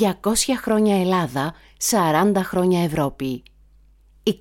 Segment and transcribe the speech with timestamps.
[0.00, 0.08] 200
[0.62, 1.54] χρόνια Ελλάδα,
[2.34, 3.42] 40 χρόνια Ευρώπη.
[4.22, 4.32] 21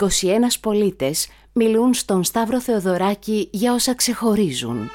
[0.61, 4.89] πολίτες μιλούν στον Σταύρο Θεοδωράκη για όσα ξεχωρίζουν.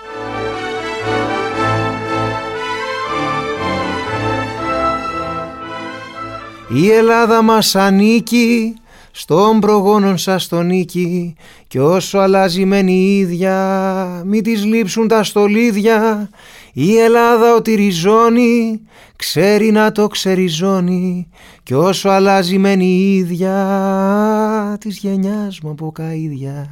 [6.69, 8.75] Η Ελλάδα μας ανήκει
[9.11, 11.35] στον προγόνων σας τον νίκη
[11.69, 16.29] κι όσο αλλάζει μένει η ίδια μη της λείψουν τα στολίδια
[16.73, 18.81] η Ελλάδα ότι ριζώνει
[19.17, 21.29] ξέρει να το ξεριζώνει
[21.63, 26.69] κι όσο αλλάζει μένει η ίδια της γενιάς μου από καΐδια.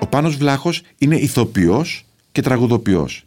[0.00, 3.24] Ο Πάνος Βλάχος είναι ηθοποιός και τραγουδοποιός.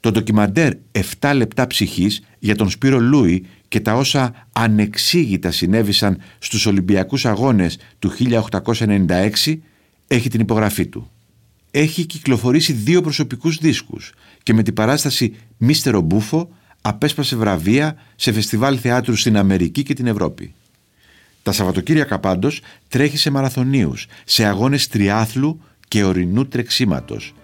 [0.00, 0.72] Το ντοκιμαντέρ
[1.20, 7.78] 7 λεπτά ψυχής για τον Σπύρο Λούι και τα όσα ανεξήγητα συνέβησαν στους Ολυμπιακούς Αγώνες
[7.98, 8.12] του
[8.66, 9.58] 1896
[10.06, 11.10] έχει την υπογραφή του.
[11.70, 16.48] Έχει κυκλοφορήσει δύο προσωπικούς δίσκους και με την παράσταση «Μίστερο Μπούφο»
[16.80, 20.54] απέσπασε βραβεία σε φεστιβάλ θεάτρου στην Αμερική και την Ευρώπη.
[21.42, 27.34] Τα Σαββατοκύριακα πάντως τρέχει σε μαραθωνίους, σε αγώνες τριάθλου και ορεινού τρεξίματος,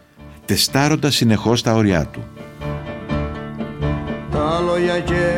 [0.45, 2.23] τεστάροντας συνεχώς τα όρια του
[4.39, 5.38] τα λόγια και τα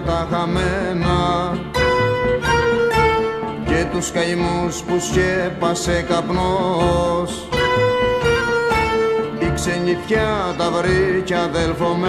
[0.00, 1.58] χρόνια τα χαμένα.
[3.66, 7.48] Και τους καημούς που σκέπασε καπνός.
[9.38, 12.08] Η ξενιτιά τα βρήκε αδελφομένα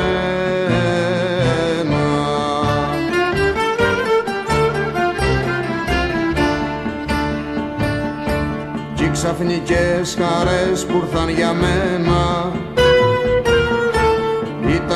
[8.94, 12.52] κι οι ξαφνικές χαρές που ήρθαν για μένα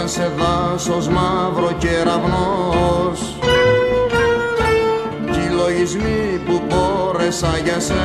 [0.06, 3.38] ήταν σε δάσος μαύρο κεραυνός
[5.31, 7.95] κι οι λογισμοί που μπόρεσα για σένα.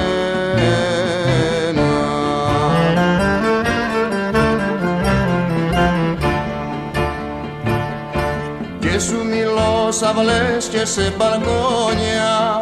[8.79, 12.59] Και σου μιλώ σαυλές και σε μπαλκόνια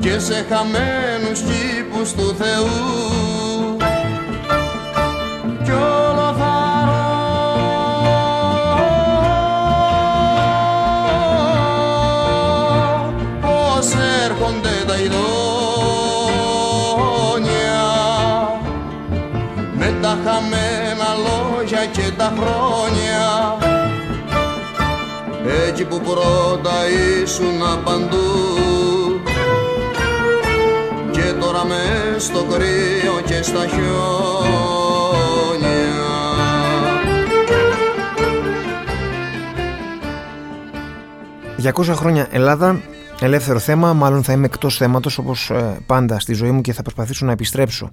[0.00, 3.41] και σε χαμένους κήπους του Θεού
[21.86, 23.56] και τα χρόνια.
[25.68, 26.72] Εκεί που πρώτα
[27.22, 28.26] ήσουν παντού
[31.10, 34.02] και τώρα μες στο κρύο και στα χιόνια.
[41.62, 42.80] 200 χρόνια Ελλάδα,
[43.20, 46.82] ελεύθερο θέμα, μάλλον θα είμαι εκτός θέματος όπως ε, πάντα στη ζωή μου και θα
[46.82, 47.90] προσπαθήσω να επιστρέψω.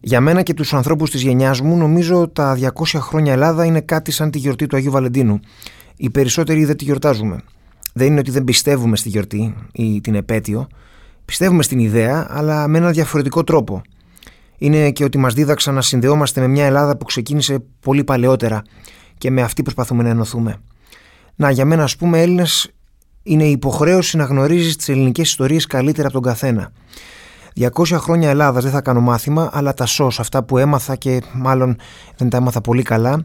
[0.00, 4.10] Για μένα και τους ανθρώπους της γενιάς μου νομίζω τα 200 χρόνια Ελλάδα είναι κάτι
[4.10, 5.40] σαν τη γιορτή του Αγίου Βαλεντίνου.
[5.96, 7.40] Οι περισσότεροι δεν τη γιορτάζουμε.
[7.92, 10.66] Δεν είναι ότι δεν πιστεύουμε στη γιορτή ή την επέτειο.
[11.24, 13.82] Πιστεύουμε στην ιδέα, αλλά με ένα διαφορετικό τρόπο.
[14.58, 18.62] Είναι και ότι μας δίδαξαν να συνδεόμαστε με μια Ελλάδα που ξεκίνησε πολύ παλαιότερα
[19.18, 20.56] και με αυτή προσπαθούμε να ενωθούμε.
[21.36, 22.70] Να, για μένα, ας πούμε, Έλληνες
[23.22, 26.72] είναι η υποχρέωση να γνωρίζεις τις ελληνικές ιστορίες καλύτερα από τον καθένα.
[27.60, 27.68] 200
[27.98, 31.76] χρόνια Ελλάδας δεν θα κάνω μάθημα, αλλά τα σως, αυτά που έμαθα και μάλλον
[32.16, 33.22] δεν τα έμαθα πολύ καλά.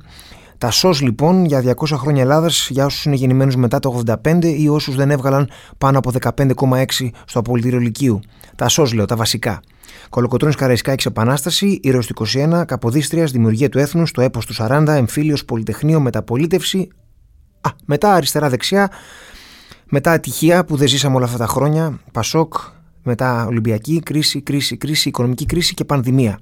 [0.57, 4.69] Τα σως λοιπόν για 200 χρόνια Ελλάδας για όσους είναι γεννημένους μετά το 85 ή
[4.69, 8.19] όσους δεν έβγαλαν πάνω από 15,6 στο απολυτήριο Λυκείου.
[8.55, 9.59] Τα σως λέω, τα βασικά.
[10.09, 15.45] Κολοκοτρώνης Καραϊσκάκης Επανάσταση, Ήρωος του 21, Καποδίστριας, Δημιουργία του Έθνους, το έπος του 40, Εμφύλιος,
[15.45, 16.89] Πολυτεχνείο, Μεταπολίτευση.
[17.61, 18.91] Α, μετά αριστερά-δεξιά,
[19.85, 22.53] μετά ατυχία που δεν ζήσαμε όλα αυτά τα χρόνια, Πασόκ,
[23.03, 26.39] μετά Ολυμπιακή κρίση, κρίση, κρίση, οικονομική κρίση και πανδημία.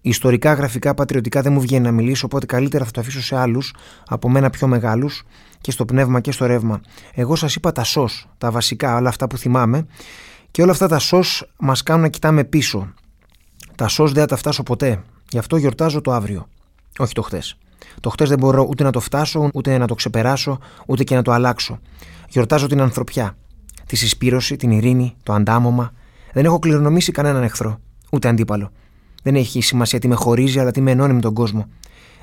[0.00, 3.74] Ιστορικά, γραφικά, πατριωτικά δεν μου βγαίνει να μιλήσω, οπότε καλύτερα θα το αφήσω σε άλλους,
[4.06, 5.22] από μένα πιο μεγάλους,
[5.60, 6.80] και στο πνεύμα και στο ρεύμα.
[7.14, 9.86] Εγώ σας είπα τα σως, τα βασικά, όλα αυτά που θυμάμαι,
[10.50, 12.94] και όλα αυτά τα σως μας κάνουν να κοιτάμε πίσω.
[13.74, 15.02] Τα σως δεν θα τα φτάσω ποτέ.
[15.28, 16.48] Γι' αυτό γιορτάζω το αύριο.
[16.98, 17.42] Όχι το χτε.
[18.00, 21.22] Το χτε δεν μπορώ ούτε να το φτάσω, ούτε να το ξεπεράσω, ούτε και να
[21.22, 21.78] το αλλάξω.
[22.28, 23.36] Γιορτάζω την ανθρωπιά
[23.86, 25.92] τη συσπήρωση, την ειρήνη, το αντάμωμα.
[26.32, 28.70] Δεν έχω κληρονομήσει κανέναν εχθρό, ούτε αντίπαλο.
[29.22, 31.66] Δεν έχει σημασία τι με χωρίζει, αλλά τι με ενώνει με τον κόσμο.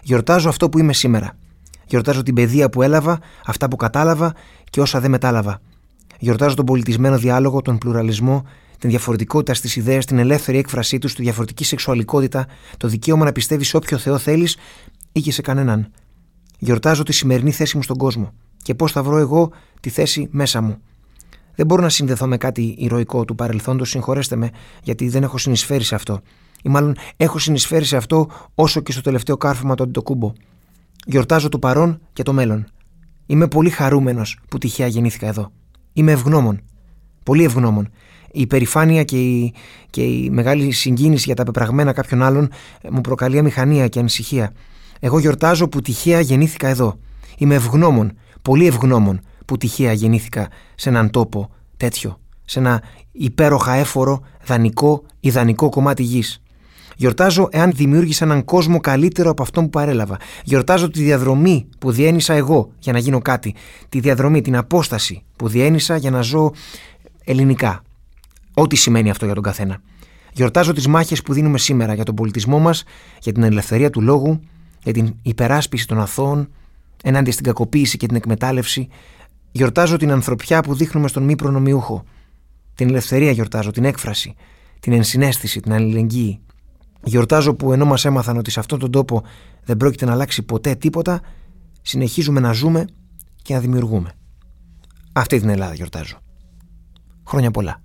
[0.02, 1.38] Γιορτάζω αυτό που είμαι σήμερα.
[1.86, 4.34] Γιορτάζω την παιδεία που έλαβα, αυτά που κατάλαβα
[4.70, 5.62] και όσα δεν μετάλαβα.
[6.20, 8.46] Γιορτάζω τον πολιτισμένο διάλογο, τον πλουραλισμό,
[8.80, 12.46] την διαφορετικότητα στις ιδέες, την ελεύθερη έκφρασή τους, τη διαφορετική σεξουαλικότητα,
[12.78, 14.58] το δικαίωμα να πιστεύεις σε όποιο Θεό θέλεις
[15.12, 15.92] ή και σε κανέναν.
[16.60, 20.62] Γιορτάζω τη σημερινή θέση μου στον κόσμο και πώς θα βρω εγώ τη θέση μέσα
[20.62, 20.78] μου.
[21.56, 24.50] Δεν μπορώ να συνδεθώ με κάτι ηρωικό του παρελθόντος, συγχωρέστε με,
[24.84, 26.20] γιατί δεν έχω συνεισφέρει σε αυτό.
[26.64, 30.32] Ή μάλλον έχω συνεισφέρει σε αυτό όσο και στο τελευταίο κάρφωμα του Αντιτοκούμπο.
[31.06, 32.68] Γιορτάζω το παρόν και το μέλλον.
[33.26, 35.52] Είμαι πολύ χαρούμενος που τυχαία γεννήθηκα εδώ.
[35.94, 36.62] Είμαι ευγνώμων.
[37.24, 37.90] Πολύ ευγνώμων.
[38.32, 39.54] Η υπερηφάνεια και η,
[39.90, 42.50] και η μεγάλη συγκίνηση για τα πεπραγμένα κάποιων άλλων
[42.82, 44.52] ε, μου προκαλεί αμηχανία και ανησυχία.
[45.00, 47.00] Εγώ γιορτάζω που τυχαία γεννήθηκα εδώ.
[47.38, 48.12] Είμαι ευγνώμων,
[48.42, 52.20] πολύ ευγνώμων που τυχαία γεννήθηκα σε έναν τόπο τέτοιο.
[52.46, 56.42] Σε ένα υπέροχα έφορο, δανεικό, ιδανικό κομμάτι γης.
[56.96, 60.18] Γιορτάζω εάν δημιούργησα έναν κόσμο καλύτερο από αυτόν που παρέλαβα.
[60.44, 63.56] Γιορτάζω τη διαδρομή που διένυσα εγώ για να γίνω κάτι.
[63.90, 66.52] Τη διαδρομή, την απόσταση που διένυσα για να ζω
[67.24, 67.84] ελληνικά.
[68.54, 69.82] Ό,τι σημαίνει αυτό για τον καθένα.
[70.34, 72.84] Γιορτάζω τις μάχες που δίνουμε σήμερα για τον πολιτισμό μας,
[73.22, 74.40] για την ελευθερία του λόγου,
[74.84, 76.50] για την υπεράσπιση των αθώων,
[77.04, 78.88] ενάντια στην κακοποίηση και την εκμετάλλευση.
[79.52, 82.04] Γιορτάζω την ανθρωπιά που δείχνουμε στον μη προνομιούχο.
[82.76, 84.36] Την ελευθερία γιορτάζω, την έκφραση,
[84.80, 86.42] την ενσυναίσθηση, την αλληλεγγύη.
[87.04, 89.24] Γιορτάζω που ενώ μας έμαθαν ότι σε αυτόν τον τόπο
[89.64, 91.22] δεν πρόκειται να αλλάξει ποτέ τίποτα,
[91.82, 92.86] συνεχίζουμε να ζούμε
[93.42, 94.12] και να δημιουργούμε.
[95.14, 96.18] Αυτή την Ελλάδα γιορτάζω.
[97.28, 97.82] Χρόνια πολλά.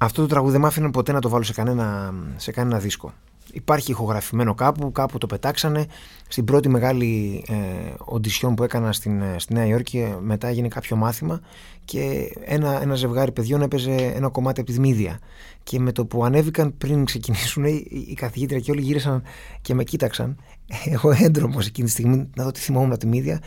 [0.00, 3.12] Αυτό το τραγούδι δεν μ' άφηναν ποτέ να το βάλω σε κανένα, σε κανένα δίσκο.
[3.56, 5.86] Υπάρχει ηχογραφημένο κάπου, κάπου το πετάξανε.
[6.28, 7.54] Στην πρώτη μεγάλη ε,
[7.98, 11.40] οντισιόν που έκανα στην, ε, στη Νέα Υόρκη, ε, μετά έγινε κάποιο μάθημα
[11.84, 15.18] και ένα, ένα ζευγάρι παιδιών έπαιζε ένα κομμάτι από τη Δημίδια.
[15.62, 19.22] Και με το που ανέβηκαν πριν ξεκινήσουν, οι, οι καθηγήτρια και όλοι γύρισαν
[19.62, 20.36] και με κοίταξαν.
[20.94, 23.40] Εγώ έντρομος εκείνη τη στιγμή να δω τι θυμόμουν από τη Μίδια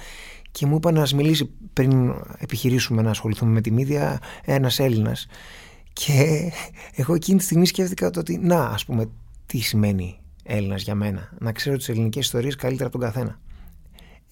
[0.51, 5.27] και μου είπαν να μιλήσει πριν επιχειρήσουμε να ασχοληθούμε με τη Μίδια ένας Έλληνας.
[5.93, 6.51] Και
[7.01, 9.09] εγώ εκείνη τη στιγμή σκέφτηκα το ότι να, ας πούμε,
[9.51, 13.39] τι σημαίνει Έλληνας για μένα; Να ξέρω τις ελληνικές ιστορίες καλύτερα από τον καθένα.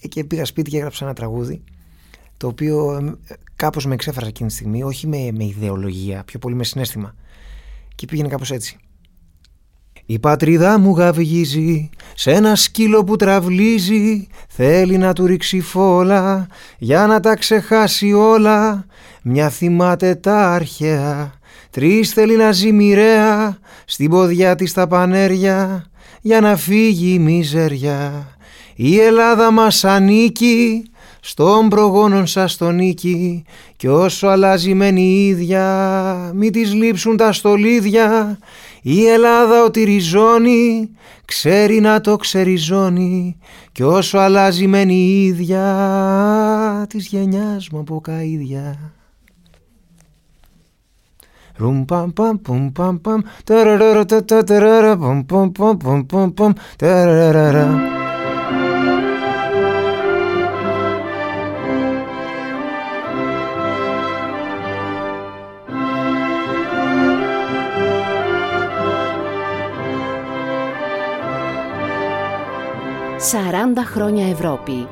[0.01, 1.63] Ε, και πήγα σπίτι και έγραψα ένα τραγούδι
[2.37, 2.95] το οποίο
[3.27, 7.15] ε, κάπως με εξέφρασε εκείνη τη στιγμή, όχι με, με ιδεολογία, πιο πολύ με συνέστημα.
[7.95, 8.77] Και πήγαινε κάπως έτσι.
[10.05, 16.47] Η πατρίδα μου γαυγίζει σε ένα σκύλο που τραυλίζει Θέλει να του ρίξει φόλα
[16.77, 18.85] για να τα ξεχάσει όλα
[19.21, 21.36] Μια θυμάται τα αρχαία
[21.77, 25.85] Τρεις θέλει να ζει μοιραία στην ποδιά της τα πανέρια
[26.21, 28.35] για να φύγει η μιζεριά.
[28.75, 30.83] Η Ελλάδα μας ανήκει
[31.19, 33.43] στον προγόνων σας τον νίκη
[33.75, 38.37] κι όσο αλλάζει μένει η ίδια μη της λείψουν τα στολίδια
[38.81, 40.89] η Ελλάδα ότι ριζώνει
[41.25, 43.37] ξέρει να το ξεριζώνει
[43.71, 48.96] κι όσο αλλάζει μένει η ίδια της γενιάς μου από καΐδια.
[73.19, 74.87] Σαράντα χρόνια Ευρώπη,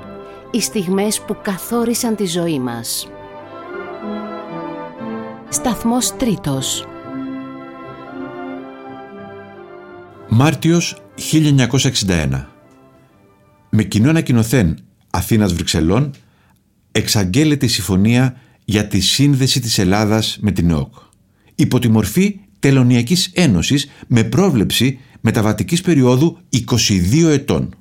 [0.51, 3.09] οι στιγμές που καθόρισαν τη ζωή μας.
[5.55, 6.85] Σταθμός τρίτος.
[10.29, 12.45] Μάρτιος 1961.
[13.69, 14.77] Με κοινό ανακοινωθέν
[15.09, 16.11] Αθήνας Βρυξελών
[16.91, 20.93] εξαγγέλλεται η συμφωνία για τη σύνδεση της Ελλάδας με την ΕΟΚ.
[21.55, 27.75] Υπό τη μορφή Τελωνιακής Ένωσης με πρόβλεψη μεταβατικής περίοδου 22 ετών.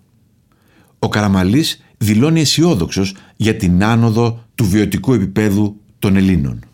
[0.99, 6.65] Ο Καραμαλής δηλώνει αισιόδοξος για την άνοδο του βιωτικού επίπεδου των Ελλήνων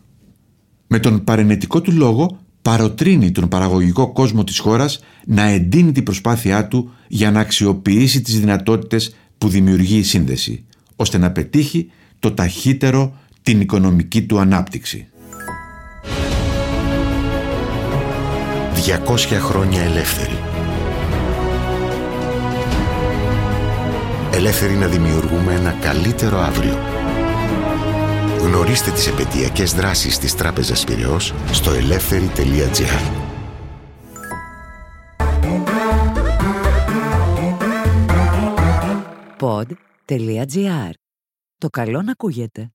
[0.93, 6.67] με τον παρενετικό του λόγο παροτρύνει τον παραγωγικό κόσμο της χώρας να εντείνει την προσπάθειά
[6.67, 10.63] του για να αξιοποιήσει τις δυνατότητες που δημιουργεί η σύνδεση,
[10.95, 15.07] ώστε να πετύχει το ταχύτερο την οικονομική του ανάπτυξη.
[19.07, 20.37] 200 χρόνια ελεύθερη.
[24.33, 26.90] Ελεύθερη να δημιουργούμε ένα καλύτερο αύριο.
[28.41, 33.29] Γνωρίστε τις επαιτειακές δράσεις της Τράπεζας Πυραιός στο ελεύθερη.gr.
[39.39, 40.91] Pod.gr.
[41.57, 42.71] Το καλό να ακούγεται.